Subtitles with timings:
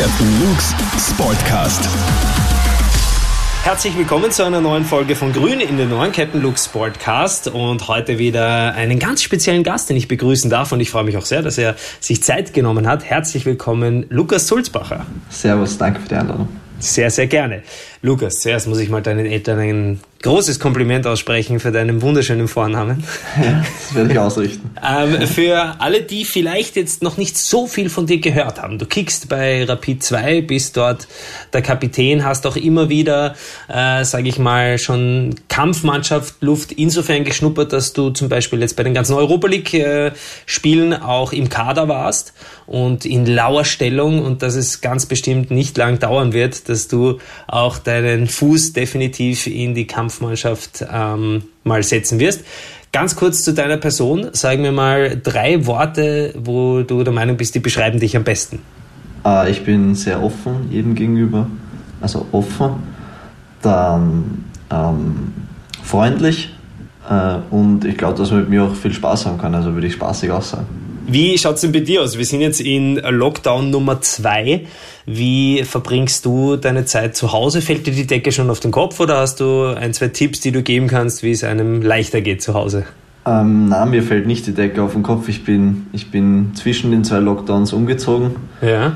[0.00, 0.74] Captain Luke's
[1.10, 1.86] Sportcast.
[3.64, 7.86] Herzlich willkommen zu einer neuen Folge von Grün in den neuen Captain Luke Sportcast und
[7.86, 11.26] heute wieder einen ganz speziellen Gast, den ich begrüßen darf und ich freue mich auch
[11.26, 13.04] sehr, dass er sich Zeit genommen hat.
[13.04, 15.04] Herzlich willkommen, Lukas Sulzbacher.
[15.28, 16.48] Servus, danke für die Einladung.
[16.78, 17.62] Sehr, sehr gerne.
[18.02, 23.04] Lukas, zuerst muss ich mal deinen Eltern ein großes Kompliment aussprechen für deinen wunderschönen Vornamen.
[23.42, 24.70] Ja, das werde ich ausrichten.
[24.86, 28.78] ähm, für alle, die vielleicht jetzt noch nicht so viel von dir gehört haben.
[28.78, 31.08] Du kickst bei Rapid 2, bist dort
[31.54, 33.34] der Kapitän, hast auch immer wieder,
[33.68, 38.82] äh, sage ich mal, schon Kampfmannschaft Luft insofern geschnuppert, dass du zum Beispiel jetzt bei
[38.82, 40.12] den ganzen Europa League äh,
[41.02, 42.34] auch im Kader warst
[42.66, 47.18] und in lauer Stellung und dass es ganz bestimmt nicht lang dauern wird, dass du
[47.46, 52.44] auch deinen Fuß definitiv in die Kampfmannschaft ähm, mal setzen wirst.
[52.92, 57.54] Ganz kurz zu deiner Person, sag mir mal drei Worte, wo du der Meinung bist,
[57.54, 58.60] die beschreiben dich am besten.
[59.24, 61.46] Äh, ich bin sehr offen jedem gegenüber,
[62.00, 62.82] also offen,
[63.62, 65.32] dann ähm,
[65.82, 66.52] freundlich
[67.08, 69.86] äh, und ich glaube, dass man mit mir auch viel Spaß haben kann, also würde
[69.86, 70.66] ich spaßig auch sagen.
[71.12, 72.18] Wie schaut es denn bei dir aus?
[72.18, 74.66] Wir sind jetzt in Lockdown Nummer zwei.
[75.06, 77.62] Wie verbringst du deine Zeit zu Hause?
[77.62, 80.52] Fällt dir die Decke schon auf den Kopf oder hast du ein, zwei Tipps, die
[80.52, 82.84] du geben kannst, wie es einem leichter geht zu Hause?
[83.26, 85.28] Ähm, nein, mir fällt nicht die Decke auf den Kopf.
[85.28, 88.36] Ich bin, ich bin zwischen den zwei Lockdowns umgezogen.
[88.62, 88.92] Ja.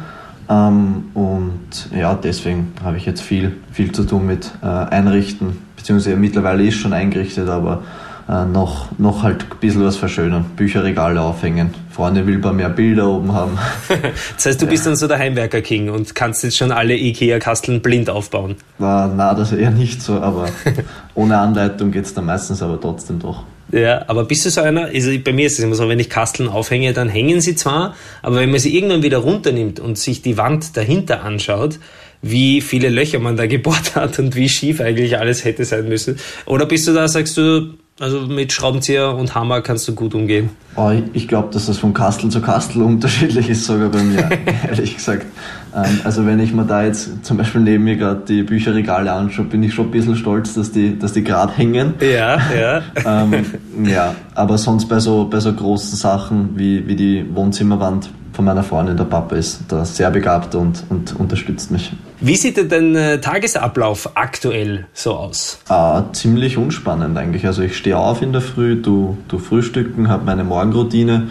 [0.48, 6.14] Ähm, und ja, deswegen habe ich jetzt viel, viel zu tun mit äh, Einrichten, beziehungsweise
[6.14, 7.82] mittlerweile ist schon eingerichtet, aber
[8.28, 10.46] äh, noch, noch halt ein bisschen was verschönern.
[10.56, 11.74] Bücherregale aufhängen.
[11.90, 13.58] Freunde will paar mehr Bilder oben haben.
[14.34, 18.08] das heißt, du bist dann so der Heimwerker-King und kannst jetzt schon alle Ikea-Kasteln blind
[18.08, 18.56] aufbauen.
[18.78, 20.46] War, na, das eher nicht so, aber
[21.14, 23.44] ohne Anleitung geht es dann meistens aber trotzdem doch.
[23.72, 26.10] Ja, aber bist du so einer, also bei mir ist es immer so, wenn ich
[26.10, 30.22] Kasteln aufhänge, dann hängen sie zwar, aber wenn man sie irgendwann wieder runternimmt und sich
[30.22, 31.78] die Wand dahinter anschaut,
[32.22, 36.18] wie viele Löcher man da gebohrt hat und wie schief eigentlich alles hätte sein müssen.
[36.46, 40.50] Oder bist du da, sagst du, also mit Schraubenzieher und Hammer kannst du gut umgehen.
[40.76, 44.28] Oh, ich glaube, dass das von Kastel zu Kastel unterschiedlich ist, sogar bei mir,
[44.68, 45.26] ehrlich gesagt.
[45.74, 49.46] Ähm, also wenn ich mir da jetzt zum Beispiel neben mir gerade die Bücherregale anschaue,
[49.46, 51.94] bin ich schon ein bisschen stolz, dass die, dass die gerade hängen.
[52.00, 52.82] Ja, ja.
[53.22, 53.44] ähm,
[53.84, 58.64] ja, aber sonst bei so, bei so großen Sachen wie, wie die Wohnzimmerwand von meiner
[58.64, 61.92] Freundin, der Papa ist da sehr begabt und, und unterstützt mich.
[62.20, 65.60] Wie sieht denn dein äh, Tagesablauf aktuell so aus?
[65.68, 67.46] Äh, ziemlich unspannend eigentlich.
[67.46, 71.28] Also ich stehe auf in der Früh, du, du frühstücken, habe meine Morgenroutine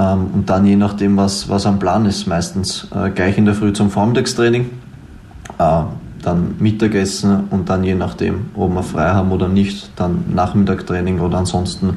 [0.00, 3.72] und dann je nachdem, was, was am Plan ist, meistens äh, gleich in der Früh
[3.72, 4.70] zum Vormittagstraining,
[5.58, 5.82] äh,
[6.22, 11.38] dann Mittagessen und dann je nachdem, ob wir frei haben oder nicht, dann Nachmittagtraining oder
[11.38, 11.96] ansonsten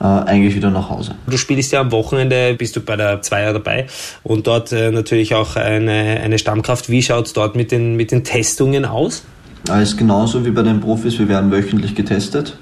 [0.00, 1.14] äh, eigentlich wieder nach Hause.
[1.26, 3.86] Du spielst ja am Wochenende, bist du bei der Zweier dabei
[4.22, 6.90] und dort natürlich auch eine, eine Stammkraft.
[6.90, 9.24] Wie schaut es dort mit den, mit den Testungen aus?
[9.68, 12.58] Es ist genauso wie bei den Profis, wir werden wöchentlich getestet.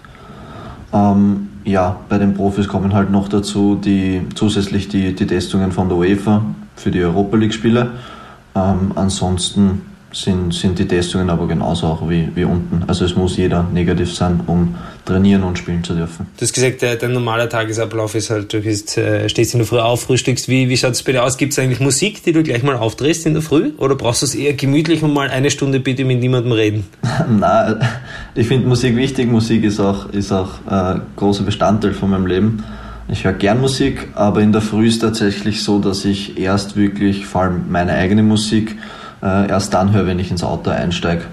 [0.93, 5.89] Ähm, ja, bei den Profis kommen halt noch dazu die, zusätzlich die, die Testungen von
[5.89, 6.45] der UEFA
[6.77, 7.91] für die Europa League-Spiele.
[8.55, 12.85] Ähm, ansonsten sind, sind die Testungen aber genauso auch wie, wie unten.
[12.87, 14.75] Also es muss jeder negativ sein, um
[15.05, 16.27] trainieren und spielen zu dürfen.
[16.37, 19.79] Du hast gesagt, dein normaler Tagesablauf ist halt, du bist, äh, stehst in der Früh
[19.79, 20.49] auf, frühstückst.
[20.49, 21.37] Wie, wie schaut es bei dir aus?
[21.37, 23.73] Gibt es eigentlich Musik, die du gleich mal aufdrehst in der Früh?
[23.79, 26.85] Oder brauchst du es eher gemütlich und mal eine Stunde bitte mit niemandem reden?
[27.29, 27.81] Nein,
[28.35, 29.31] ich finde Musik wichtig.
[29.31, 32.65] Musik ist auch, ist auch ein äh, großer Bestandteil von meinem Leben.
[33.09, 37.27] Ich höre gern Musik, aber in der Früh ist tatsächlich so, dass ich erst wirklich,
[37.27, 38.77] vor allem meine eigene Musik,
[39.23, 41.25] äh, erst dann höre, wenn ich ins Auto einsteige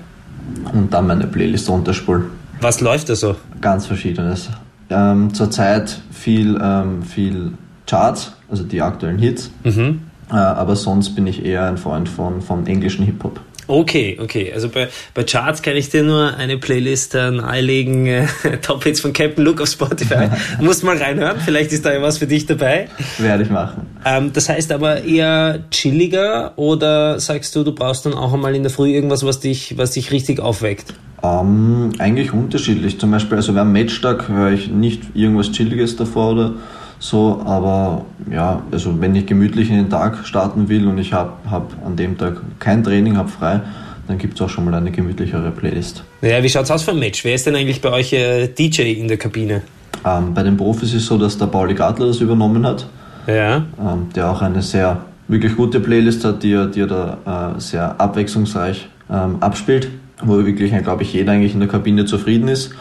[0.73, 2.25] und dann meine Playlist runterspule.
[2.61, 3.35] Was läuft da so?
[3.61, 4.49] Ganz verschiedenes.
[4.89, 7.53] Ähm, zurzeit viel, ähm, viel
[7.85, 9.51] Charts, also die aktuellen Hits.
[9.63, 10.01] Mhm.
[10.31, 13.39] Äh, aber sonst bin ich eher ein Freund von, von englischen Hip-Hop.
[13.69, 14.51] Okay, okay.
[14.51, 17.99] Also bei, bei Charts kann ich dir nur eine Playlist äh, nahelegen.
[18.43, 20.29] Äh, Top Hits von Captain Luke auf Spotify.
[20.61, 21.39] Musst mal reinhören.
[21.43, 22.87] Vielleicht ist da ja was für dich dabei.
[23.17, 23.85] Werde ich machen.
[24.05, 28.63] Ähm, das heißt aber eher chilliger oder sagst du, du brauchst dann auch einmal in
[28.63, 30.93] der Früh irgendwas, was dich, was dich richtig aufweckt?
[31.21, 32.99] Ähm, eigentlich unterschiedlich.
[32.99, 36.53] Zum Beispiel, also beim Matchtag höre ich nicht irgendwas Chilliges davor oder
[36.99, 41.31] so, aber ja, also wenn ich gemütlich in den Tag starten will und ich habe
[41.49, 43.61] hab an dem Tag kein Training, habe frei,
[44.07, 46.03] dann gibt es auch schon mal eine gemütlichere Playlist.
[46.21, 47.23] Ja, wie schaut es aus für ein Match?
[47.23, 49.61] Wer ist denn eigentlich bei euch äh, DJ in der Kabine?
[50.05, 52.85] Ähm, bei den Profis ist es so, dass der Pauli Gartler das übernommen hat.
[53.27, 53.57] Ja.
[53.79, 54.97] Ähm, der auch eine sehr
[55.27, 59.89] wirklich gute Playlist hat, die er, die er da äh, sehr abwechslungsreich ähm, abspielt,
[60.21, 62.71] wo wirklich, glaube ich, jeder eigentlich in der Kabine zufrieden ist.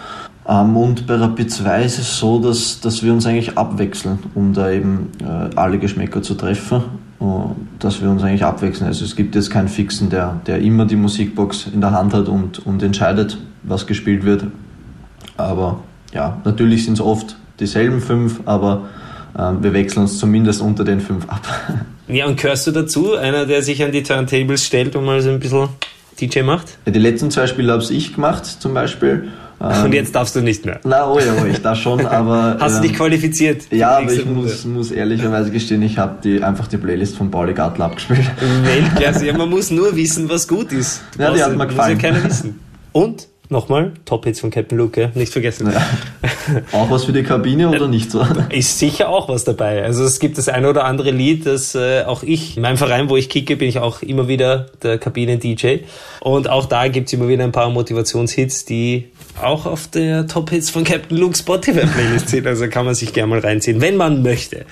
[0.48, 4.54] Ähm, und bei Rapid 2 ist es so, dass, dass wir uns eigentlich abwechseln, um
[4.54, 6.82] da eben äh, alle Geschmäcker zu treffen.
[7.80, 8.86] dass wir uns eigentlich abwechseln.
[8.86, 12.28] Also es gibt jetzt keinen Fixen, der, der immer die Musikbox in der Hand hat
[12.28, 14.44] und, und entscheidet, was gespielt wird.
[15.36, 15.80] Aber
[16.12, 18.88] ja, natürlich sind es oft dieselben fünf, aber
[19.36, 21.42] äh, wir wechseln uns zumindest unter den fünf ab.
[22.10, 25.28] Ja, und gehörst du dazu, einer, der sich an die Turntables stellt und mal so
[25.28, 25.68] ein bisschen
[26.18, 26.78] DJ macht?
[26.86, 29.28] Ja, die letzten zwei Spiele habe ich gemacht, zum Beispiel.
[29.58, 30.80] Und ähm, jetzt darfst du nicht mehr.
[30.84, 32.56] Na, oh ja, oh, ich darf schon, aber.
[32.60, 33.64] Hast du dich ähm, qualifiziert?
[33.72, 37.54] Ja, aber ich muss, muss ehrlicherweise gestehen, ich habe die, einfach die Playlist von Pauli
[37.54, 38.20] Gartler abgespielt.
[38.62, 41.02] Weltklasse, ja, man muss nur wissen, was gut ist.
[41.16, 41.94] Du ja, die hat mir gefallen.
[41.94, 42.60] Muss ja keiner wissen.
[42.92, 43.28] Und?
[43.50, 45.10] Nochmal, Top-Hits von Captain Luke, ja?
[45.14, 45.72] nicht vergessen.
[45.72, 45.80] Ja.
[46.72, 48.22] Auch was für die Kabine oder nicht so?
[48.50, 49.82] Ist sicher auch was dabei.
[49.82, 53.08] Also es gibt das eine oder andere Lied, das äh, auch ich, in meinem Verein,
[53.08, 55.78] wo ich kicke, bin ich auch immer wieder der Kabinen-DJ.
[56.20, 59.08] Und auch da gibt es immer wieder ein paar Motivationshits, die
[59.42, 62.46] auch auf der Top-Hits von Captain Luke Spotify-Playlist sind.
[62.46, 64.66] Also kann man sich gerne mal reinziehen, wenn man möchte.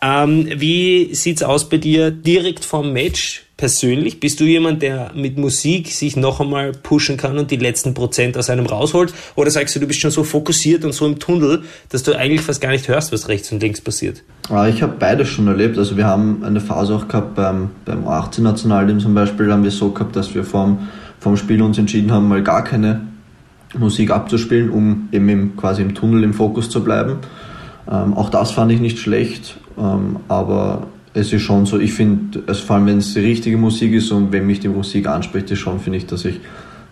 [0.00, 3.48] Ähm, wie sieht's aus bei dir direkt vom Match?
[3.58, 4.20] persönlich?
[4.20, 8.38] Bist du jemand, der mit Musik sich noch einmal pushen kann und die letzten Prozent
[8.38, 9.12] aus einem rausholt?
[9.34, 12.40] Oder sagst du, du bist schon so fokussiert und so im Tunnel, dass du eigentlich
[12.40, 14.22] fast gar nicht hörst, was rechts und links passiert?
[14.70, 15.76] Ich habe beides schon erlebt.
[15.76, 19.72] Also wir haben eine Phase auch gehabt beim, beim 18 Nationalteam zum Beispiel, haben wir
[19.72, 20.88] so gehabt, dass wir vom,
[21.18, 23.00] vom Spiel uns entschieden haben, mal gar keine
[23.76, 27.18] Musik abzuspielen, um eben im, quasi im Tunnel im Fokus zu bleiben.
[27.90, 32.42] Ähm, auch das fand ich nicht schlecht, ähm, aber es ist schon so, ich finde,
[32.46, 35.50] also vor allem wenn es die richtige Musik ist und wenn mich die Musik anspricht,
[35.50, 36.36] ist schon, finde ich, dass ich,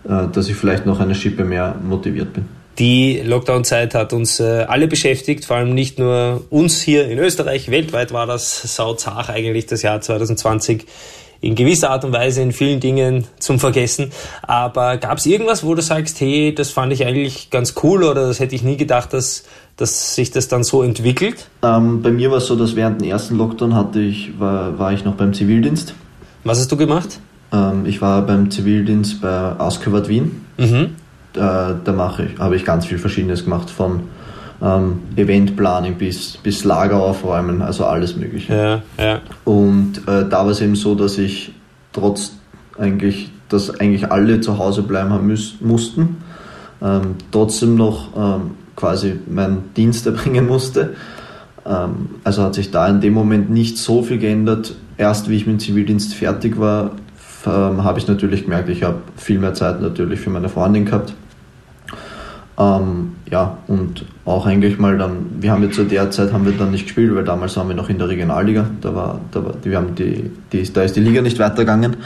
[0.05, 2.45] äh, dass ich vielleicht noch eine Schippe mehr motiviert bin.
[2.79, 7.71] Die Lockdown-Zeit hat uns äh, alle beschäftigt, vor allem nicht nur uns hier in Österreich.
[7.71, 10.85] Weltweit war das sauzach eigentlich das Jahr 2020
[11.41, 14.11] in gewisser Art und Weise in vielen Dingen zum Vergessen.
[14.43, 18.27] Aber gab es irgendwas, wo du sagst, hey, das fand ich eigentlich ganz cool oder
[18.27, 19.45] das hätte ich nie gedacht, dass,
[19.77, 21.49] dass sich das dann so entwickelt?
[21.63, 24.93] Ähm, bei mir war es so, dass während dem ersten Lockdown hatte ich, war, war
[24.93, 25.95] ich noch beim Zivildienst.
[26.45, 27.21] Was hast du gemacht?
[27.53, 30.45] Ähm, ich war beim Zivildienst bei Ausgewart Wien.
[30.57, 30.97] Mhm.
[31.33, 34.05] Da, da mache ich, habe ich ganz viel Verschiedenes gemacht, von
[34.63, 38.83] ähm, Eventplanung bis, bis Lager aufräumen, also alles Mögliche.
[38.99, 39.21] Ja, ja.
[39.45, 41.53] Und äh, da war es eben so, dass ich
[41.93, 42.33] trotz
[42.79, 46.19] eigentlich, dass eigentlich alle zu Hause bleiben haben müß, mussten,
[46.83, 50.95] ähm, trotzdem noch ähm, quasi meinen Dienst erbringen musste.
[51.65, 54.75] Ähm, also hat sich da in dem Moment nicht so viel geändert.
[54.99, 56.93] Erst wie ich mit dem Zivildienst fertig war,
[57.47, 61.15] ähm, habe ich natürlich gemerkt, ich habe viel mehr Zeit natürlich für meine Freundin gehabt
[62.59, 66.53] ähm, ja, und auch eigentlich mal dann, wir haben jetzt zu der Zeit haben wir
[66.53, 69.55] dann nicht gespielt, weil damals waren wir noch in der Regionalliga, da war, da war
[69.63, 71.97] wir haben die, die, da ist die Liga nicht weitergegangen.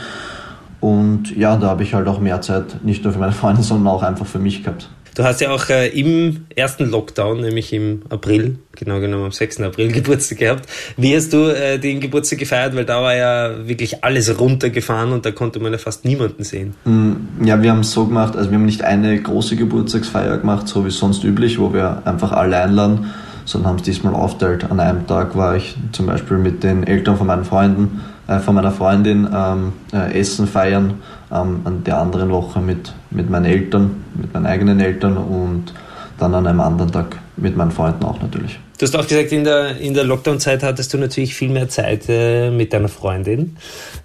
[0.81, 3.89] Und ja, da habe ich halt auch mehr Zeit, nicht nur für meine Freunde, sondern
[3.89, 4.89] auch einfach für mich gehabt.
[5.15, 9.61] Du hast ja auch äh, im ersten Lockdown, nämlich im April, genau genommen am 6.
[9.61, 10.69] April, Geburtstag gehabt.
[10.97, 12.77] Wie hast du äh, den Geburtstag gefeiert?
[12.77, 16.75] Weil da war ja wirklich alles runtergefahren und da konnte man ja fast niemanden sehen.
[16.85, 20.69] Mm, ja, wir haben es so gemacht, also wir haben nicht eine große Geburtstagsfeier gemacht,
[20.69, 23.11] so wie sonst üblich, wo wir einfach alle einladen,
[23.45, 24.71] sondern haben es diesmal aufteilt.
[24.71, 28.55] An einem Tag war ich zum Beispiel mit den Eltern von meinen Freunden, äh, von
[28.55, 30.95] meiner Freundin ähm, äh, Essen feiern
[31.33, 35.73] ähm, an der anderen Woche mit, mit meinen Eltern, mit meinen eigenen Eltern und
[36.19, 38.59] dann an einem anderen Tag mit meinen Freunden auch natürlich.
[38.79, 42.05] Du hast auch gesagt, in der, in der Lockdown-Zeit hattest du natürlich viel mehr Zeit
[42.09, 43.57] äh, mit deiner Freundin.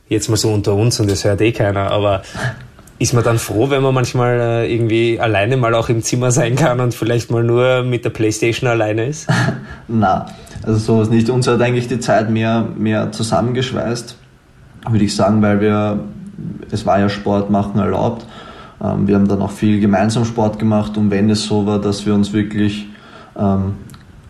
[0.09, 2.23] Jetzt mal so unter uns und das hört eh keiner, aber
[2.97, 6.55] ist man dann froh, wenn man manchmal äh, irgendwie alleine mal auch im Zimmer sein
[6.55, 9.27] kann und vielleicht mal nur mit der Playstation alleine ist?
[9.87, 10.27] Na,
[10.63, 11.29] also sowas nicht.
[11.29, 14.15] Uns hat eigentlich die Zeit mehr, mehr zusammengeschweißt,
[14.89, 15.99] würde ich sagen, weil wir
[16.71, 18.25] es war ja Sport machen erlaubt.
[18.83, 22.05] Ähm, wir haben dann auch viel gemeinsam Sport gemacht und wenn es so war, dass
[22.05, 22.87] wir uns wirklich
[23.37, 23.73] ähm,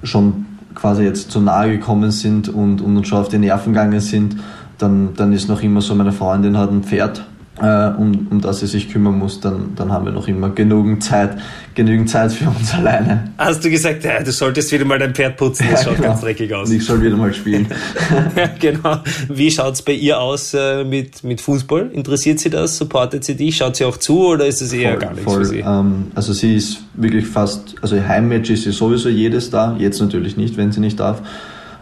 [0.04, 4.00] schon quasi jetzt zu nahe gekommen sind und, und uns schon auf die Nerven gegangen
[4.00, 4.38] sind,
[4.78, 7.26] dann, dann ist noch immer so, meine Freundin hat ein Pferd
[7.62, 11.04] äh, um, um das sie sich kümmern muss, dann, dann haben wir noch immer genügend
[11.04, 11.38] Zeit,
[11.74, 13.32] genügend Zeit für uns alleine.
[13.38, 16.10] Hast du gesagt, ja, du solltest wieder mal dein Pferd putzen, das ja, schaut genau.
[16.10, 16.70] ganz dreckig aus.
[16.70, 17.68] Ich soll wieder mal spielen.
[18.36, 18.98] ja, genau.
[19.30, 21.92] Wie schaut es bei ihr aus äh, mit, mit Fußball?
[21.94, 22.78] Interessiert sie das?
[22.78, 23.56] Supportet sie dich?
[23.56, 25.46] Schaut sie auch zu oder ist das eher voll, gar nichts voll.
[25.46, 25.60] für sie?
[25.60, 30.36] Ähm, also sie ist wirklich fast, also Heimmatch ist sie sowieso jedes da, jetzt natürlich
[30.36, 31.22] nicht, wenn sie nicht darf,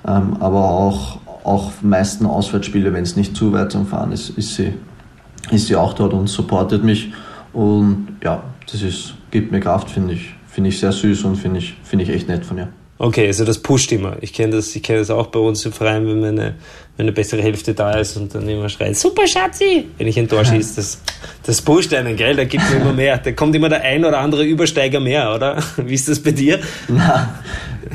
[0.08, 4.56] ähm, aber auch, auch meisten Auswärtsspiele, wenn es nicht zu weit zum Fahren ist, ist
[4.56, 4.74] sie
[5.51, 7.12] ist sie auch dort und supportet mich.
[7.51, 10.33] Und ja, das ist, gibt mir Kraft, finde ich.
[10.47, 12.69] Finde ich sehr süß und finde ich, find ich echt nett von ihr.
[13.00, 14.17] Okay, also das pusht immer.
[14.21, 16.55] Ich kenne das, ich das auch bei uns im Verein, wenn meine,
[16.95, 19.88] wenn eine bessere Hälfte da ist und dann immer schreit, super Schatzi!
[19.97, 21.01] Wenn ich ein Tor schieße, das,
[21.43, 22.35] das pusht einen, gell?
[22.35, 23.17] Da gibt es immer mehr.
[23.17, 25.57] Da kommt immer der ein oder andere Übersteiger mehr, oder?
[25.77, 26.59] Wie ist das bei dir?
[26.88, 27.41] Na,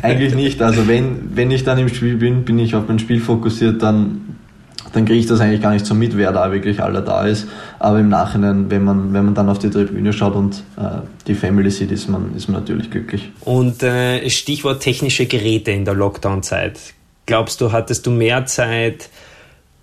[0.02, 0.60] eigentlich nicht.
[0.60, 4.27] Also wenn, wenn ich dann im Spiel bin, bin ich auf mein Spiel fokussiert, dann
[4.92, 7.46] dann kriege ich das eigentlich gar nicht so mit, wer da wirklich alle da ist.
[7.78, 11.34] Aber im Nachhinein, wenn man, wenn man dann auf die Tribüne schaut und äh, die
[11.34, 13.30] Family sieht, ist man, ist man natürlich glücklich.
[13.40, 16.78] Und äh, Stichwort technische Geräte in der Lockdown-Zeit.
[17.26, 19.10] Glaubst du, hattest du mehr Zeit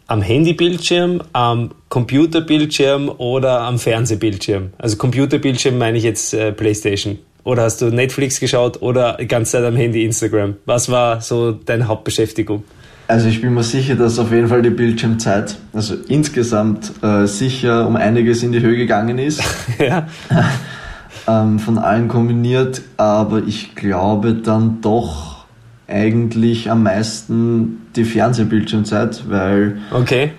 [0.07, 4.73] am Handybildschirm, am Computerbildschirm oder am Fernsehbildschirm?
[4.77, 7.19] Also Computerbildschirm meine ich jetzt äh, PlayStation.
[7.43, 10.55] Oder hast du Netflix geschaut oder die ganze Zeit am Handy Instagram?
[10.65, 12.63] Was war so deine Hauptbeschäftigung?
[13.07, 17.87] Also ich bin mir sicher, dass auf jeden Fall die Bildschirmzeit, also insgesamt äh, sicher
[17.87, 19.43] um einiges in die Höhe gegangen ist.
[19.79, 20.07] ja.
[21.27, 25.45] ähm, von allen kombiniert, aber ich glaube dann doch
[25.87, 30.31] eigentlich am meisten die Fernsehbildschirmzeit, weil okay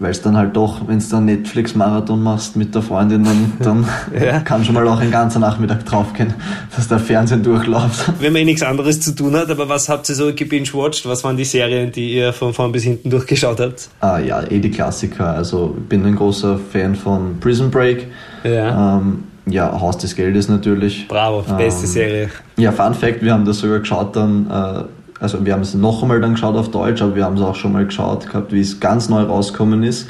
[0.00, 3.86] weil es dann halt doch, wenn du dann Netflix-Marathon machst mit der Freundin, dann, dann
[4.20, 4.40] ja.
[4.40, 6.32] kann schon mal auch ein ganzer Nachmittag draufgehen,
[6.74, 8.10] dass der Fernsehen durchläuft.
[8.18, 11.06] Wenn man eh nichts anderes zu tun hat, aber was habt ihr so gebingewatcht?
[11.06, 13.90] Was waren die Serien, die ihr von vorn bis hinten durchgeschaut habt?
[14.00, 15.34] Ah ja, eh die Klassiker.
[15.34, 18.06] Also ich bin ein großer Fan von Prison Break.
[18.42, 18.96] Ja.
[18.96, 21.08] Ähm, ja, Haus des Geldes natürlich.
[21.08, 22.30] Bravo, beste ähm, Serie.
[22.56, 24.84] Ja, Fun Fact, wir haben das sogar geschaut dann äh,
[25.20, 27.54] also wir haben es noch einmal dann geschaut auf Deutsch, aber wir haben es auch
[27.54, 30.08] schon mal geschaut gehabt, wie es ganz neu rausgekommen ist.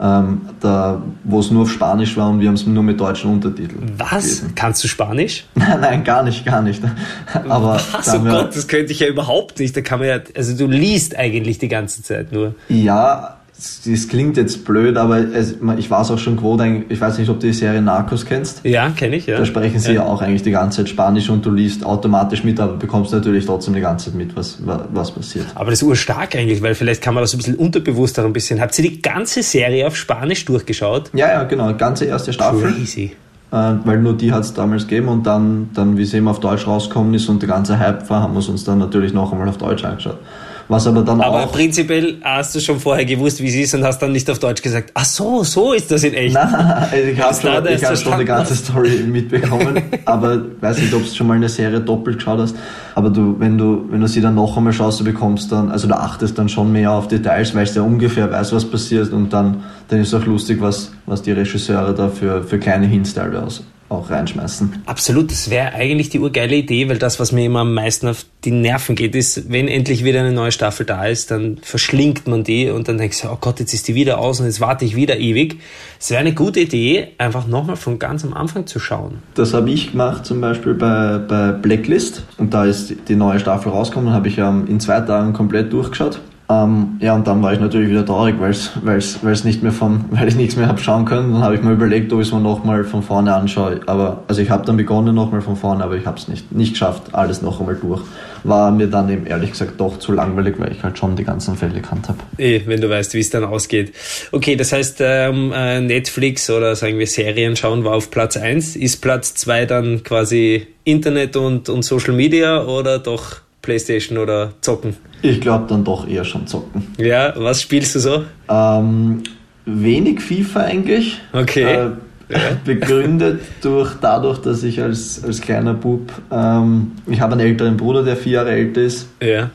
[0.00, 3.32] Ähm, da, wo es nur auf Spanisch war und wir haben es nur mit deutschen
[3.32, 3.94] Untertiteln.
[3.98, 4.10] Was?
[4.10, 4.52] Gelesen.
[4.54, 5.44] Kannst du Spanisch?
[5.56, 6.80] Nein, nein, gar nicht, gar nicht.
[7.48, 8.14] Aber Was?
[8.14, 9.76] Oh Gott, das könnte ich ja überhaupt nicht.
[9.76, 12.54] Da kann man ja, also du liest eigentlich die ganze Zeit nur.
[12.68, 16.84] Ja, das klingt jetzt blöd, aber es, ich war es auch schon gewohnt.
[16.88, 18.64] Ich weiß nicht, ob du die Serie Narcos kennst.
[18.64, 19.36] Ja, kenne ich, ja.
[19.36, 20.02] Da sprechen sie ja.
[20.02, 20.06] ja.
[20.06, 23.74] auch eigentlich die ganze Zeit Spanisch und du liest automatisch mit, aber bekommst natürlich trotzdem
[23.74, 25.46] die ganze Zeit mit, was, was passiert.
[25.56, 28.60] Aber das ist urstark eigentlich, weil vielleicht kann man das ein bisschen unterbewusster ein bisschen.
[28.60, 31.10] Habt ihr die ganze Serie auf Spanisch durchgeschaut?
[31.14, 31.74] Ja, ja, genau.
[31.74, 32.72] Ganze erste Staffel.
[32.72, 33.16] Crazy.
[33.50, 36.38] Äh, weil nur die hat es damals gegeben und dann, dann, wie es eben auf
[36.38, 39.32] Deutsch rausgekommen ist und der ganze Hype war, haben wir es uns dann natürlich noch
[39.32, 40.18] einmal auf Deutsch angeschaut.
[40.68, 41.52] Was aber dann aber auch.
[41.52, 44.60] prinzipiell hast du schon vorher gewusst, wie es ist und hast dann nicht auf Deutsch
[44.60, 46.34] gesagt, ach so, so ist das in echt.
[46.34, 50.92] Nein, also ich habe schon, ich hab schon die ganze Story mitbekommen, aber weiß nicht,
[50.92, 52.54] ob du schon mal eine Serie doppelt geschaut hast.
[52.94, 55.88] Aber du, wenn du, wenn du sie dann noch einmal schaust, du bekommst dann, also
[55.88, 59.32] du achtest dann schon mehr auf Details, weil du ja ungefähr weißt, was passiert und
[59.32, 63.62] dann, dann ist auch lustig, was, was die Regisseure da für, für kleine Hints teilweise
[63.88, 64.82] auch reinschmeißen.
[64.86, 68.26] Absolut, das wäre eigentlich die urgeile Idee, weil das, was mir immer am meisten auf
[68.44, 72.44] die Nerven geht, ist, wenn endlich wieder eine neue Staffel da ist, dann verschlingt man
[72.44, 74.84] die und dann denkst du, oh Gott, jetzt ist die wieder aus und jetzt warte
[74.84, 75.60] ich wieder ewig.
[75.98, 79.18] Es wäre eine gute Idee, einfach nochmal von ganz am Anfang zu schauen.
[79.34, 83.72] Das habe ich gemacht, zum Beispiel bei, bei Blacklist und da ist die neue Staffel
[83.72, 86.20] rausgekommen, habe ich ähm, in zwei Tagen komplett durchgeschaut.
[86.50, 90.28] Ähm, ja, und dann war ich natürlich wieder traurig, weil es nicht mehr von, weil
[90.28, 91.32] ich nichts mehr habe schauen können.
[91.34, 93.80] Dann habe ich mir überlegt, ob ich es mir nochmal von vorne anschaue.
[93.86, 96.72] Aber, also ich habe dann begonnen nochmal von vorne, aber ich habe es nicht, nicht
[96.72, 98.02] geschafft, alles noch einmal durch.
[98.44, 101.56] War mir dann eben ehrlich gesagt doch zu langweilig, weil ich halt schon die ganzen
[101.56, 102.18] Fälle gekannt habe.
[102.38, 103.92] Eh, wenn du weißt, wie es dann ausgeht.
[104.32, 108.76] Okay, das heißt, ähm, äh, Netflix oder sagen wir Serien schauen war auf Platz 1.
[108.76, 114.96] Ist Platz 2 dann quasi Internet und, und Social Media oder doch Playstation oder zocken?
[115.22, 116.86] Ich glaube dann doch eher schon zocken.
[116.96, 118.24] Ja, was spielst du so?
[118.48, 119.22] Ähm,
[119.64, 121.20] wenig FIFA eigentlich.
[121.32, 121.62] Okay.
[121.62, 121.90] Äh,
[122.30, 122.38] ja.
[122.64, 128.02] Begründet durch dadurch, dass ich als, als kleiner Bub, ähm, ich habe einen älteren Bruder,
[128.02, 129.08] der vier Jahre älter ist.
[129.22, 129.50] Ja.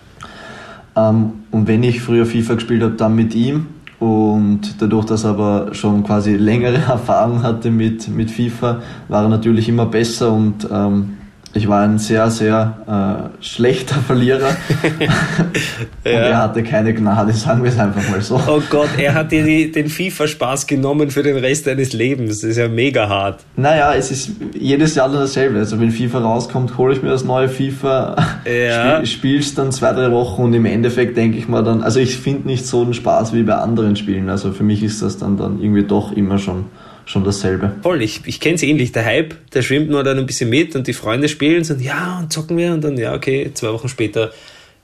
[0.95, 3.67] Ähm, und wenn ich früher FIFA gespielt habe, dann mit ihm.
[3.99, 9.29] Und dadurch, dass er aber schon quasi längere Erfahrung hatte mit, mit FIFA, war er
[9.29, 11.17] natürlich immer besser und ähm,
[11.55, 14.49] ich war ein sehr, sehr äh, schlechter Verlierer
[16.03, 18.41] und er hatte keine Gnade, sagen wir es einfach mal so.
[18.47, 22.41] Oh Gott, er hat dir die, den FIFA-Spaß genommen für den Rest deines Lebens.
[22.41, 23.41] Das ist ja mega hart.
[23.55, 25.59] Naja, es ist jedes Jahr dasselbe.
[25.59, 29.05] Also wenn FIFA rauskommt, hole ich mir das neue FIFA, ja.
[29.05, 32.17] spiel, spiel's dann zwei, drei Wochen und im Endeffekt denke ich mal dann, also ich
[32.17, 34.29] finde nicht so einen Spaß wie bei anderen Spielen.
[34.29, 36.65] Also für mich ist das dann, dann irgendwie doch immer schon
[37.05, 37.73] schon dasselbe.
[37.81, 38.91] Voll, ich, ich kenne es ähnlich.
[38.91, 42.19] Der Hype, der schwimmt nur dann ein bisschen mit und die Freunde spielen und ja,
[42.19, 44.31] und zocken wir und dann, ja, okay, zwei Wochen später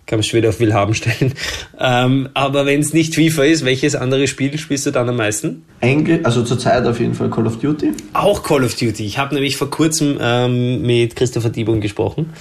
[0.09, 1.33] kann man es wieder auf Willhaben stellen.
[1.81, 5.63] Ähm, aber wenn es nicht FIFA ist, welches andere Spiel spielst du dann am meisten?
[5.79, 7.93] Engl also zurzeit auf jeden Fall Call of Duty.
[8.11, 9.05] Auch Call of Duty.
[9.05, 12.33] Ich habe nämlich vor kurzem ähm, mit Christopher Diebung gesprochen,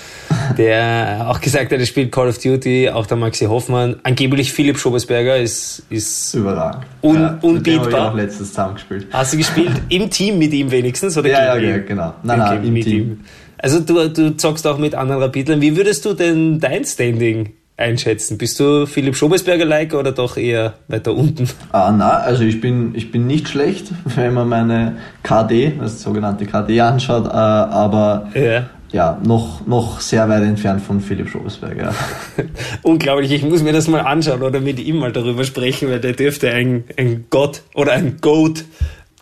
[0.57, 4.01] der auch gesagt hat, er spielt Call of Duty, auch der Maxi Hoffmann.
[4.03, 6.87] Angeblich Philipp Schobesberger ist, ist Überragend.
[7.03, 7.89] Un ja, unbeatbar.
[7.89, 9.07] Ich auch letztes zusammen gespielt.
[9.13, 11.17] Hast du gespielt im Team mit ihm wenigstens?
[11.17, 12.15] Oder ja, ja, ja, genau.
[12.25, 12.85] Nein, nein, im, im Team.
[12.85, 13.21] Team.
[13.59, 15.61] Also du, du zockst auch mit anderen Rapidlern.
[15.61, 18.37] Wie würdest du denn dein Standing einschätzen?
[18.37, 21.49] Bist du Philipp Schobesberger-like oder doch eher weiter unten?
[21.73, 26.45] Ah, na, also ich bin, ich bin nicht schlecht, wenn man meine KD, das sogenannte
[26.45, 28.67] KD anschaut, äh, aber ja.
[28.91, 31.95] ja, noch, noch sehr weit entfernt von Philipp Schobesberg, ja.
[32.83, 36.13] Unglaublich, ich muss mir das mal anschauen oder mit ihm mal darüber sprechen, weil der
[36.13, 38.65] dürfte ein, ein Gott oder ein Goat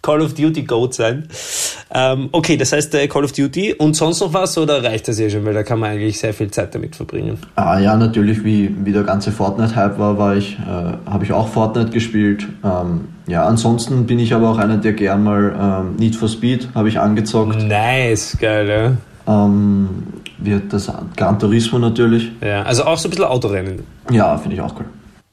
[0.07, 1.27] Call of Duty Goat sein.
[1.93, 5.19] Ähm, okay, das heißt äh, Call of Duty und sonst noch was oder reicht das
[5.19, 7.39] ja schon, weil da kann man eigentlich sehr viel Zeit damit verbringen?
[7.57, 11.49] Ah, ja, natürlich, wie, wie der ganze Fortnite-Hype war, war ich, äh, habe ich auch
[11.49, 12.47] Fortnite gespielt.
[12.63, 16.69] Ähm, ja, ansonsten bin ich aber auch einer, der gern mal ähm, Need for Speed
[16.77, 17.61] habe ich angezockt.
[17.61, 18.97] Nice, geil,
[19.27, 19.45] ja.
[19.45, 19.89] Ähm,
[20.39, 22.31] wird das Gran Turismo natürlich.
[22.41, 23.83] Ja, also auch so ein bisschen Autorennen.
[24.13, 24.85] Ja, finde ich auch cool.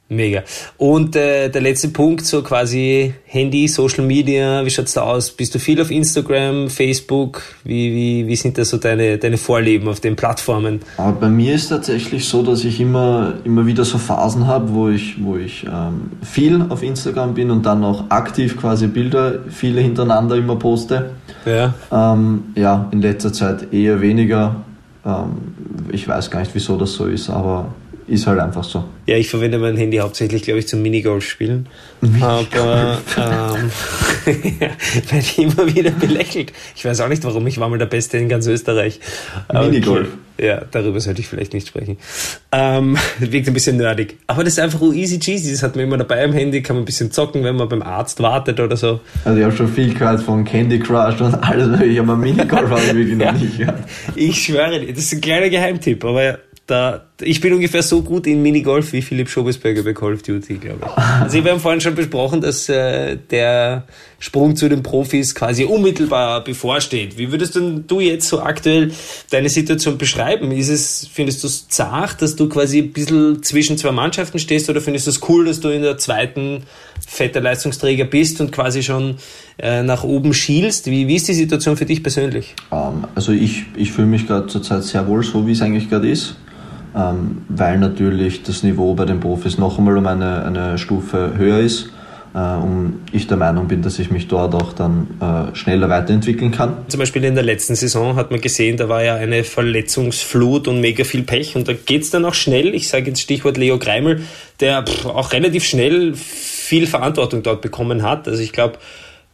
[0.09, 0.43] Mega.
[0.77, 5.31] Und äh, der letzte Punkt, so quasi Handy, Social Media, wie schaut's da aus?
[5.31, 7.41] Bist du viel auf Instagram, Facebook?
[7.63, 10.81] Wie, wie, wie sind da so deine, deine Vorlieben auf den Plattformen?
[10.97, 14.89] Aber bei mir ist tatsächlich so, dass ich immer, immer wieder so Phasen habe, wo
[14.89, 19.81] ich, wo ich ähm, viel auf Instagram bin und dann auch aktiv quasi Bilder, viele
[19.81, 21.11] hintereinander immer poste.
[21.45, 21.73] Ja.
[21.91, 24.57] Ähm, ja, in letzter Zeit eher weniger.
[25.05, 27.67] Ähm, ich weiß gar nicht, wieso das so ist, aber
[28.07, 28.83] ist halt einfach so.
[29.05, 31.67] Ja, ich verwende mein Handy hauptsächlich, glaube ich, zum Minigolf spielen.
[32.21, 33.71] Aber ähm,
[35.09, 36.53] werde ich immer wieder belächelt.
[36.75, 38.99] Ich weiß auch nicht warum, ich war mal der Beste in ganz Österreich.
[39.51, 40.07] Minigolf.
[40.07, 40.17] Okay.
[40.39, 41.97] Ja, darüber sollte ich vielleicht nicht sprechen.
[42.51, 44.17] Ähm, wirkt ein bisschen nerdig.
[44.25, 45.51] Aber das ist einfach easy cheesy.
[45.51, 47.83] Das hat man immer dabei am Handy, kann man ein bisschen zocken, wenn man beim
[47.83, 48.99] Arzt wartet oder so.
[49.25, 51.79] Also ich habe schon viel gehört von Candy Crush und alles.
[51.81, 53.83] Ich habe Minigolf habe ich wirklich noch nicht gehört.
[54.15, 58.25] Ich schwöre dir, das ist ein kleiner Geheimtipp, aber da, ich bin ungefähr so gut
[58.25, 60.97] in Minigolf wie Philipp Schobesberger bei Call of Duty, glaube ich.
[60.97, 63.83] Also wir haben vorhin schon besprochen, dass äh, der
[64.17, 67.17] Sprung zu den Profis quasi unmittelbar bevorsteht.
[67.17, 68.93] Wie würdest denn du jetzt so aktuell
[69.29, 70.51] deine Situation beschreiben?
[70.53, 74.69] Ist es, findest du es zart, dass du quasi ein bisschen zwischen zwei Mannschaften stehst
[74.69, 76.63] oder findest du es cool, dass du in der zweiten
[77.05, 79.17] fetter Leistungsträger bist und quasi schon
[79.57, 80.89] äh, nach oben schielst?
[80.89, 82.55] Wie, wie ist die Situation für dich persönlich?
[82.69, 85.89] Um, ähm, also ich, ich fühle mich gerade zurzeit sehr wohl so, wie es eigentlich
[85.89, 86.37] gerade ist
[86.95, 91.59] ähm, weil natürlich das Niveau bei den Profis noch einmal um eine, eine Stufe höher
[91.59, 91.89] ist.
[92.33, 96.51] Äh, und ich der Meinung bin, dass ich mich dort auch dann äh, schneller weiterentwickeln
[96.51, 96.77] kann.
[96.87, 100.81] Zum Beispiel in der letzten Saison hat man gesehen, da war ja eine Verletzungsflut und
[100.81, 102.73] mega viel Pech und da geht es dann auch schnell.
[102.73, 104.23] Ich sage jetzt Stichwort Leo Greimel,
[104.59, 108.27] der auch relativ schnell viel Verantwortung dort bekommen hat.
[108.27, 108.79] Also ich glaube,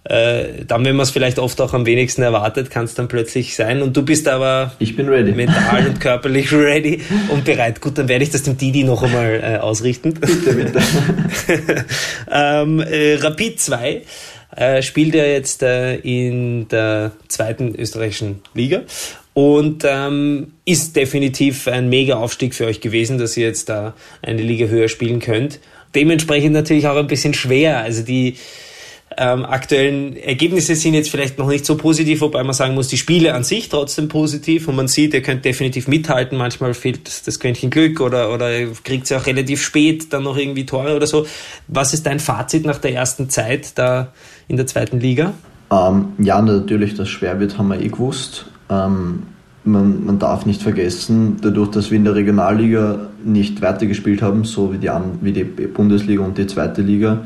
[0.10, 3.56] äh, dann, wenn man es vielleicht oft auch am wenigsten erwartet, kann es dann plötzlich
[3.56, 3.84] sein.
[3.84, 5.32] Und du bist aber ich bin ready.
[5.34, 7.80] mental und körperlich ready und bereit.
[7.80, 10.16] Gut, dann werde ich das dem Didi noch einmal äh, ausrichten.
[10.16, 10.82] Bitte, bitte.
[12.32, 14.02] ähm, äh, Rapid 2
[14.56, 18.82] äh, spielt er jetzt äh, in der zweiten österreichischen Liga
[19.36, 23.94] und ähm, ist definitiv ein mega Aufstieg für euch gewesen, dass ihr jetzt da
[24.24, 25.60] eine Liga höher spielen könnt.
[25.94, 27.78] Dementsprechend natürlich auch ein bisschen schwer.
[27.78, 28.38] Also die
[29.18, 32.98] ähm, aktuellen Ergebnisse sind jetzt vielleicht noch nicht so positiv, wobei man sagen muss, die
[32.98, 36.38] Spiele an sich trotzdem positiv und man sieht, ihr könnt definitiv mithalten.
[36.38, 38.50] Manchmal fehlt das Quäntchen Glück oder, oder
[38.84, 41.26] kriegt sie auch relativ spät dann noch irgendwie Tore oder so.
[41.68, 44.14] Was ist dein Fazit nach der ersten Zeit da
[44.48, 45.34] in der zweiten Liga?
[45.72, 48.46] Ähm, ja, natürlich, dass schwer wird, haben wir eh gewusst.
[48.70, 49.24] Ähm,
[49.64, 54.72] man, man, darf nicht vergessen, dadurch, dass wir in der Regionalliga nicht weitergespielt haben, so
[54.74, 54.90] wie die,
[55.22, 57.26] wie die Bundesliga und die zweite Liga,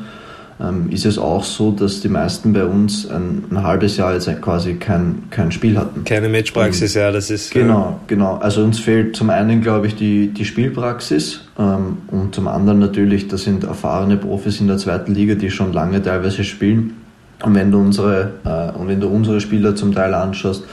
[0.88, 4.74] ist es auch so, dass die meisten bei uns ein, ein halbes Jahr jetzt quasi
[4.74, 6.04] kein, kein Spiel hatten.
[6.04, 7.52] Keine Matchpraxis, ja, das ist.
[7.52, 8.36] Genau, genau.
[8.36, 13.26] Also uns fehlt zum einen, glaube ich, die, die Spielpraxis ähm, und zum anderen natürlich,
[13.26, 16.94] das sind erfahrene Profis in der zweiten Liga, die schon lange teilweise spielen.
[17.42, 20.64] Und wenn du unsere, äh, und wenn du unsere Spieler zum Teil anschaust,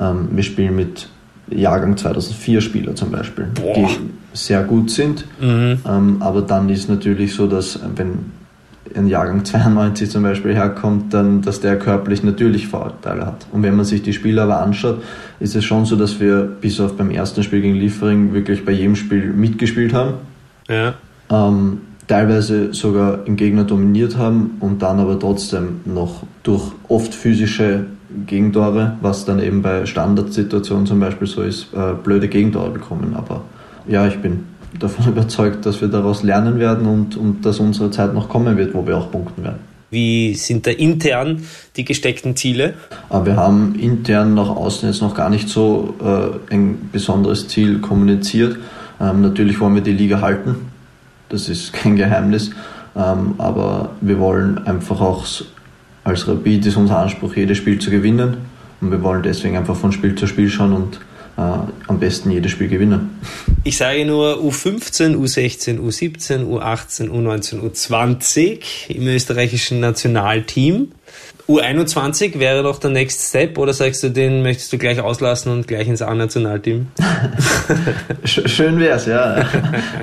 [0.00, 1.08] ähm, wir spielen mit
[1.50, 3.74] Jahrgang 2004 Spieler zum Beispiel, Boah.
[3.74, 3.86] die
[4.32, 5.24] sehr gut sind.
[5.40, 5.78] Mhm.
[5.86, 8.32] Ähm, aber dann ist natürlich so, dass wenn
[8.96, 13.46] ein Jahrgang 92 zum Beispiel herkommt, dann, dass der körperlich natürlich Vorteile hat.
[13.52, 15.02] Und wenn man sich die Spiele aber anschaut,
[15.40, 18.72] ist es schon so, dass wir bis auf beim ersten Spiel gegen Liefering wirklich bei
[18.72, 20.14] jedem Spiel mitgespielt haben.
[20.68, 20.94] Ja.
[21.30, 27.86] Ähm, teilweise sogar im Gegner dominiert haben und dann aber trotzdem noch durch oft physische
[28.26, 33.14] Gegentore, was dann eben bei Standardsituationen zum Beispiel so ist, äh, blöde Gegentore bekommen.
[33.16, 33.42] Aber
[33.88, 34.44] ja, ich bin
[34.78, 38.74] davon überzeugt, dass wir daraus lernen werden und, und dass unsere Zeit noch kommen wird,
[38.74, 39.58] wo wir auch punkten werden.
[39.90, 41.42] Wie sind da intern
[41.76, 42.74] die gesteckten Ziele?
[43.10, 47.78] Ah, wir haben intern nach außen jetzt noch gar nicht so äh, ein besonderes Ziel
[47.78, 48.58] kommuniziert.
[49.00, 50.56] Ähm, natürlich wollen wir die Liga halten,
[51.28, 52.50] das ist kein Geheimnis,
[52.96, 55.24] ähm, aber wir wollen einfach auch
[56.02, 58.36] als Rapid ist unser Anspruch, jedes Spiel zu gewinnen
[58.80, 61.00] und wir wollen deswegen einfach von Spiel zu Spiel schauen und
[61.36, 63.18] äh, am besten jedes Spiel gewinnen.
[63.64, 70.92] Ich sage nur U15, U16, U17, U18, U19, U20 im österreichischen Nationalteam.
[71.48, 75.66] U21 wäre doch der Next Step oder sagst du, den möchtest du gleich auslassen und
[75.66, 76.86] gleich ins A-Nationalteam?
[78.24, 79.44] Schön wär's, ja.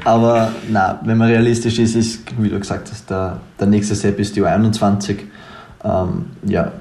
[0.03, 4.19] Aber na, wenn man realistisch ist, ist, wie du gesagt hast, der, der nächste Step
[4.19, 5.17] ist die U21.
[5.83, 6.71] Ähm, ja,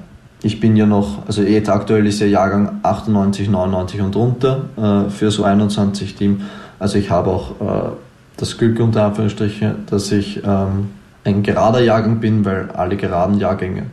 [0.43, 5.09] ich bin ja noch, also jetzt aktuell ist ja Jahrgang 98, 99 und drunter äh,
[5.09, 6.41] für so 21 Team.
[6.79, 7.91] Also ich habe auch äh,
[8.37, 10.89] das Glück unter Anführungsstrichen, dass ich ähm,
[11.23, 13.83] ein gerader Jahrgang bin, weil alle geraden Jahrgänge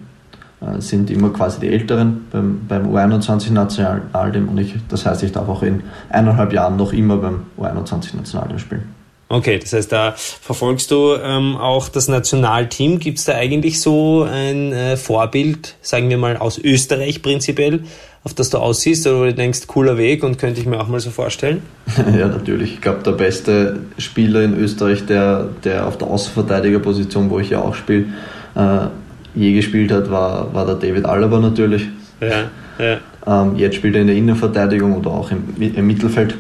[0.61, 5.33] äh, sind immer quasi die Älteren beim, beim U21 Nationalteam und ich, das heißt, ich
[5.33, 8.98] darf auch in eineinhalb Jahren noch immer beim U21 Nationalteam spielen.
[9.31, 12.99] Okay, das heißt, da verfolgst du ähm, auch das Nationalteam.
[12.99, 17.81] Gibt es da eigentlich so ein äh, Vorbild, sagen wir mal aus Österreich prinzipiell,
[18.25, 20.89] auf das du aussiehst oder wo du denkst, cooler Weg und könnte ich mir auch
[20.89, 21.63] mal so vorstellen?
[22.19, 22.75] ja, natürlich.
[22.75, 27.61] Ich glaube, der beste Spieler in Österreich, der, der auf der Außenverteidigerposition, wo ich ja
[27.61, 28.07] auch spiele,
[28.55, 28.87] äh,
[29.35, 31.87] je gespielt hat, war, war der David Alaba natürlich.
[32.23, 32.99] Ja, ja.
[33.27, 36.35] Ähm, jetzt spielt er in der Innenverteidigung oder auch im, im Mittelfeld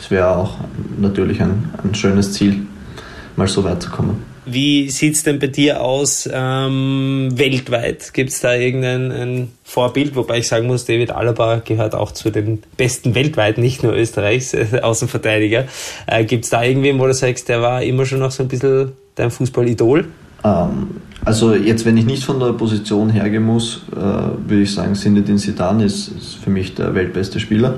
[0.00, 0.54] das wäre auch
[0.98, 2.66] natürlich ein, ein schönes Ziel,
[3.36, 4.24] mal so weit zu kommen.
[4.46, 8.14] Wie sieht es denn bei dir aus ähm, weltweit?
[8.14, 10.16] Gibt es da irgendein ein Vorbild?
[10.16, 14.54] Wobei ich sagen muss, David Alaba gehört auch zu den besten weltweit, nicht nur Österreichs
[14.54, 15.66] äh, Außenverteidiger.
[16.06, 18.48] Äh, Gibt es da irgendwen, wo du sagst, der war immer schon noch so ein
[18.48, 20.06] bisschen dein Fußballidol?
[20.42, 20.88] Ähm,
[21.22, 25.36] also jetzt, wenn ich nicht von der Position hergehen muss, äh, würde ich sagen, Zinedine
[25.36, 27.74] Zidane ist, ist für mich der weltbeste Spieler.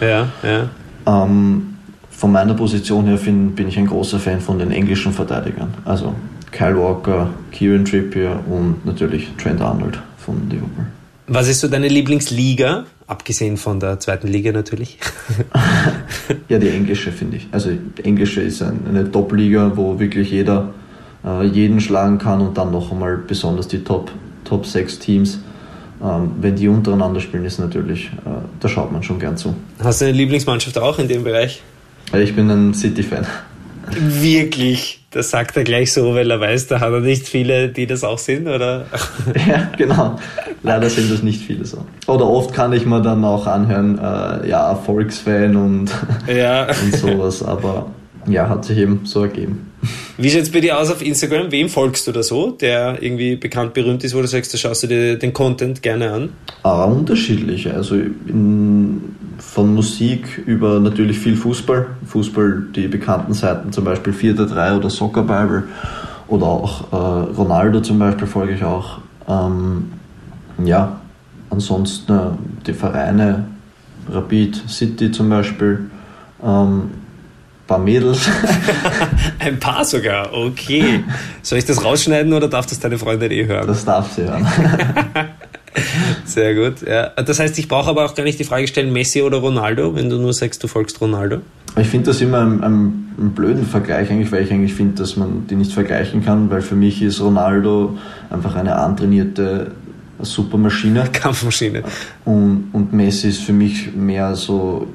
[0.00, 0.70] Ja, ja.
[1.06, 1.76] Ähm,
[2.10, 5.72] von meiner Position her find, bin ich ein großer Fan von den englischen Verteidigern.
[5.84, 6.14] Also
[6.50, 10.86] Kyle Walker, Kieran Trippier und natürlich Trent Arnold von Liverpool.
[11.28, 12.84] Was ist so deine Lieblingsliga?
[13.06, 14.98] Abgesehen von der zweiten Liga natürlich.
[16.48, 17.48] ja, die englische finde ich.
[17.52, 20.70] Also die englische ist eine Top-Liga, wo wirklich jeder
[21.24, 24.10] äh, jeden schlagen kann und dann noch einmal besonders die Top,
[24.44, 25.40] Top 6 Teams
[26.00, 28.30] wenn die untereinander spielen, ist natürlich, äh,
[28.60, 29.54] da schaut man schon gern zu.
[29.82, 31.62] Hast du eine Lieblingsmannschaft auch in dem Bereich?
[32.12, 33.26] Ich bin ein City-Fan.
[33.90, 35.00] Wirklich?
[35.10, 38.04] Das sagt er gleich so, weil er weiß, da hat er nicht viele, die das
[38.04, 38.86] auch sind, oder?
[39.48, 40.18] Ja, genau.
[40.62, 41.84] Leider sind das nicht viele so.
[42.06, 45.90] Oder oft kann ich mir dann auch anhören, äh, ja, Volksfan und,
[46.26, 46.66] ja.
[46.82, 47.86] und sowas, aber
[48.26, 49.70] ja, hat sich eben so ergeben.
[50.18, 51.52] Wie sieht es bei dir aus auf Instagram?
[51.52, 54.82] Wem folgst du da so, der irgendwie bekannt berühmt ist, wo du sagst, da schaust
[54.82, 56.28] du dir den Content gerne an?
[56.62, 57.72] Ah, unterschiedlich.
[57.72, 61.86] Also in, von Musik über natürlich viel Fußball.
[62.06, 65.64] Fußball, die bekannten Seiten, zum Beispiel 4-3 oder Soccer Bible.
[66.28, 68.98] Oder auch äh, Ronaldo zum Beispiel folge ich auch.
[69.28, 69.92] Ähm,
[70.64, 71.00] ja,
[71.50, 72.20] ansonsten äh,
[72.66, 73.44] die Vereine,
[74.10, 75.90] Rapid City zum Beispiel.
[76.42, 76.90] Ähm,
[77.66, 78.28] paar Mädels.
[79.38, 81.04] Ein paar sogar, okay.
[81.42, 83.66] Soll ich das rausschneiden oder darf das deine Freundin eh hören?
[83.66, 84.46] Das darf sie hören.
[86.24, 86.86] Sehr gut.
[86.86, 87.08] Ja.
[87.08, 90.08] Das heißt, ich brauche aber auch gar nicht die Frage stellen, Messi oder Ronaldo, wenn
[90.08, 91.40] du nur sagst, du folgst Ronaldo.
[91.78, 95.46] Ich finde das immer einen, einen, blöden Vergleich, eigentlich, weil ich eigentlich finde, dass man
[95.48, 97.98] die nicht vergleichen kann, weil für mich ist Ronaldo
[98.30, 99.72] einfach eine antrainierte
[100.20, 101.04] Supermaschine.
[101.12, 101.82] Kampfmaschine.
[102.24, 104.86] Und, und Messi ist für mich mehr so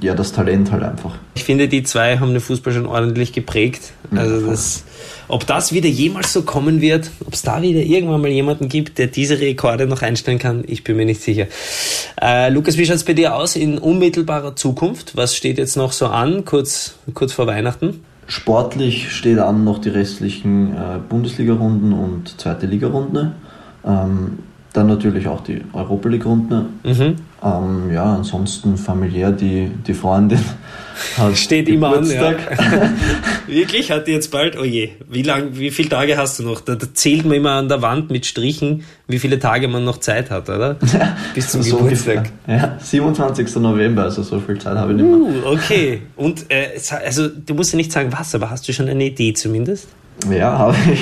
[0.00, 1.14] ja, das Talent halt einfach.
[1.34, 3.92] Ich finde, die zwei haben den Fußball schon ordentlich geprägt.
[4.14, 4.84] Also das,
[5.28, 8.98] ob das wieder jemals so kommen wird, ob es da wieder irgendwann mal jemanden gibt,
[8.98, 11.46] der diese Rekorde noch einstellen kann, ich bin mir nicht sicher.
[12.20, 15.16] Äh, Lukas, wie schaut es bei dir aus in unmittelbarer Zukunft?
[15.16, 18.04] Was steht jetzt noch so an, kurz, kurz vor Weihnachten?
[18.26, 23.32] Sportlich steht an noch die restlichen äh, Bundesliga-Runden und zweite Liga-Runde.
[23.84, 24.38] Ähm,
[24.76, 26.66] dann natürlich auch die Europa League-Runde.
[26.84, 27.16] Mhm.
[27.42, 30.40] Ähm, ja, ansonsten familiär die, die Freundin
[31.16, 32.38] hat Steht Geburtstag.
[32.50, 32.80] immer an.
[32.80, 32.90] Ja.
[33.46, 33.90] Wirklich?
[33.90, 34.58] Hat die jetzt bald?
[34.58, 34.90] Oh je.
[35.08, 36.60] Wie lang, wie viele Tage hast du noch?
[36.60, 39.98] Da, da, zählt man immer an der Wand mit Strichen, wie viele Tage man noch
[39.98, 40.76] Zeit hat, oder?
[41.34, 42.30] Bis zum so Geburtstag.
[42.46, 43.56] Ja, 27.
[43.56, 45.18] November, also so viel Zeit habe ich nicht mehr.
[45.18, 46.02] Uh, okay.
[46.16, 49.32] Und äh, also du musst ja nicht sagen was, aber hast du schon eine Idee
[49.32, 49.88] zumindest?
[50.30, 51.00] Ja, habe ich.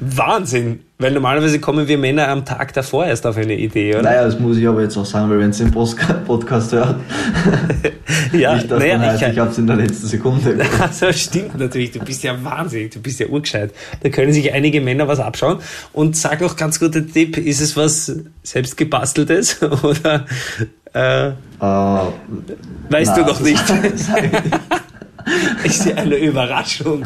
[0.00, 0.80] Wahnsinn!
[1.04, 4.04] Weil normalerweise kommen wir Männer am Tag davor erst auf eine Idee, oder?
[4.04, 6.96] Naja, das muss ich aber jetzt auch sagen, weil wenn es den Podcast hört,
[8.32, 10.58] ja, nicht, dass naja, heißt, ich, ich habe es in der letzten Sekunde.
[10.80, 13.74] Also stimmt natürlich, du bist ja wahnsinnig, du bist ja urgescheit.
[14.02, 15.58] Da können sich einige Männer was abschauen.
[15.92, 18.10] Und sag auch ganz guter Tipp, ist es was
[18.42, 20.24] selbst gebasteltes oder
[20.94, 22.12] äh, uh,
[22.88, 23.62] weißt na, du noch nicht?
[25.64, 27.04] ist ja eine Überraschung.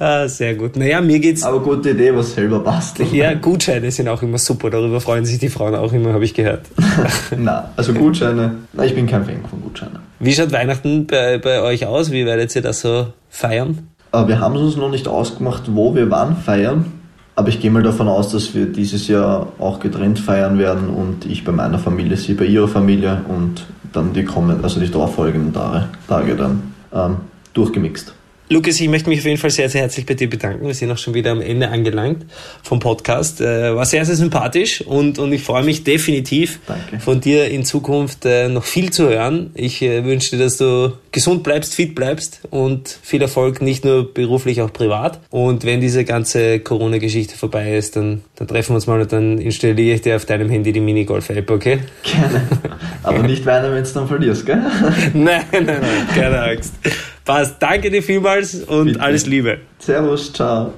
[0.00, 0.76] Ah, sehr gut.
[0.76, 1.42] Naja, mir geht's.
[1.42, 3.14] Aber gute Idee, was selber basteln.
[3.14, 4.70] Ja, Gutscheine sind auch immer super.
[4.70, 6.62] Darüber freuen sich die Frauen auch immer, habe ich gehört.
[7.36, 8.56] na, also Gutscheine.
[8.72, 9.98] Na, ich bin kein Fan von Gutscheinen.
[10.18, 12.10] Wie schaut Weihnachten bei, bei euch aus?
[12.12, 13.90] Wie werdet ihr das so feiern?
[14.12, 16.86] Äh, wir haben es uns noch nicht ausgemacht, wo wir wann feiern.
[17.36, 21.26] Aber ich gehe mal davon aus, dass wir dieses Jahr auch getrennt feiern werden und
[21.26, 25.52] ich bei meiner Familie, sie bei ihrer Familie und dann die kommen, also die darauffolgenden
[25.52, 26.62] Tage, Tage dann
[26.94, 27.16] ähm,
[27.52, 28.14] durchgemixt.
[28.52, 30.66] Lukas, ich möchte mich auf jeden Fall sehr, sehr herzlich bei dir bedanken.
[30.66, 32.26] Wir sind auch schon wieder am Ende angelangt
[32.64, 33.40] vom Podcast.
[33.40, 36.98] Äh, war sehr, sehr sympathisch und, und ich freue mich definitiv Danke.
[36.98, 39.52] von dir in Zukunft äh, noch viel zu hören.
[39.54, 44.12] Ich äh, wünsche dir, dass du gesund bleibst, fit bleibst und viel Erfolg, nicht nur
[44.12, 45.20] beruflich, auch privat.
[45.30, 49.38] Und wenn diese ganze Corona-Geschichte vorbei ist, dann, dann treffen wir uns mal und dann
[49.38, 51.78] installiere ich dir auf deinem Handy die Minigolf-App, okay?
[52.02, 52.42] Gerne.
[53.04, 54.60] Aber nicht weinen, wenn du dann verlierst, gell?
[55.14, 56.74] nein, nein, nein, keine Angst.
[57.30, 57.62] Passt.
[57.62, 59.00] Danke dir vielmals und Bitte.
[59.00, 59.58] alles Liebe.
[59.78, 60.72] Servus, ciao.